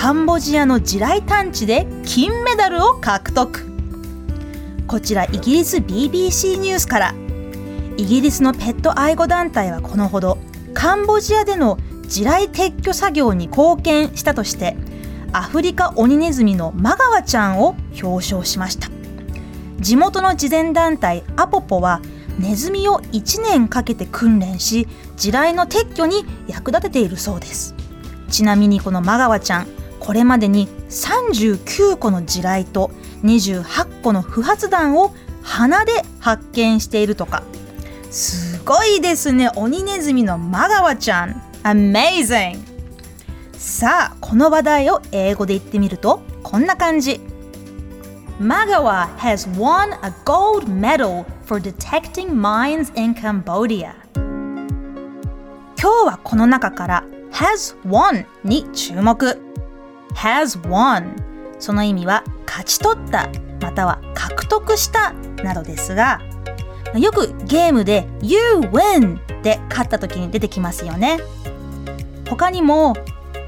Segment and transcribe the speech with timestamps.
[0.00, 3.66] カンボジアの地雷探知で金メダルを獲得。
[4.86, 7.14] こちらイギリス BBC ニュースから。
[7.96, 10.38] イギリスのペット愛護団体はこのほど
[10.72, 14.76] カンボジアでの地雷撤去作業に貢献したとして
[15.32, 18.88] アフリカオニネズミのマガワちゃんを表彰しました。
[19.80, 22.00] 地元の慈善団体アポポは
[22.38, 24.86] ネズミを1年かけて訓練し
[25.16, 27.74] 地雷の撤去に役立てているそうです。
[28.30, 29.77] ちなみにこのマガワちゃん
[30.08, 32.90] これまでに39個の地雷と
[33.24, 37.42] 28個の不発弾を鼻で発見しているとか。
[38.10, 39.50] すごいですね。
[39.54, 41.42] 鬼ネズミのマガワちゃん。
[41.62, 42.58] Amazing!
[43.52, 47.20] さあこの話題を英語で言ってみるとこんな感じ。
[48.40, 53.92] Magawa has won a gold medal for detecting mines in Cambodia.
[55.78, 59.38] 今日はこの中から has won に注目。
[60.14, 61.14] Has won.
[61.58, 63.28] その意味は勝ち取った
[63.60, 66.20] または獲得したなどですが
[66.94, 68.38] よくゲームで You
[68.70, 71.18] win で勝った時に出てきますよね。
[72.28, 72.94] 他にも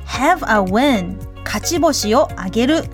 [0.07, 2.85] have a win 勝ち星をあげる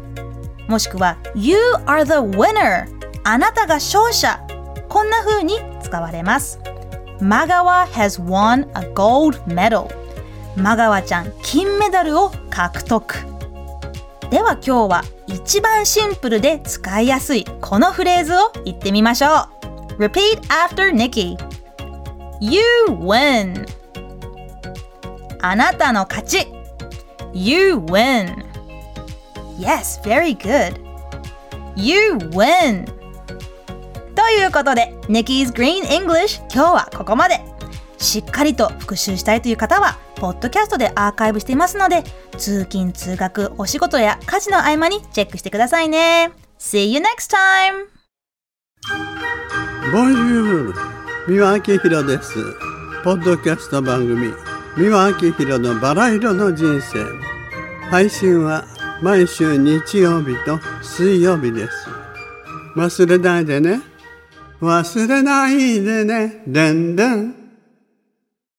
[0.68, 1.56] もしくは You
[1.86, 2.86] are the winner
[3.24, 4.40] あなたが勝者
[4.88, 6.58] こんな風に使われます。
[7.20, 9.88] マガワ has won a gold medal
[10.56, 13.35] マガワちゃん金メダルを獲得。
[14.30, 19.48] では今日は一番シンプルで使いやすいこのフレーズを言ってみましょ
[19.98, 21.36] う Repeat after Nikki
[22.40, 23.66] You win
[25.40, 26.46] あなたの勝ち
[27.32, 28.44] You win
[29.58, 30.80] Yes, very good
[31.76, 32.84] You win
[34.16, 37.40] ということで Nikki's Green English 今日はここまで
[37.98, 42.04] しっかりと復習したいという方はポッドキャストでアーカイブしていますので
[42.38, 46.30] 通勤通学お仕事や家事の合間にチェックしてくださいね。
[46.58, 47.96] See you next time!
[49.92, 50.74] ボンジュール
[51.28, 52.34] 三輪明宏です。
[53.04, 54.32] ポッドキャスト番組
[54.76, 57.04] 三輪明宏のバラ色の人生。
[57.90, 58.64] 配信は
[59.02, 61.88] 毎週日曜日と水曜日です。
[62.74, 63.80] 忘れないでね。
[64.60, 66.42] 忘れないでね。
[66.46, 67.45] でんでん。